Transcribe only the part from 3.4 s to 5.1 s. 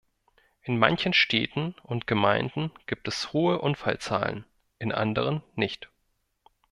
Unfallzahlen, in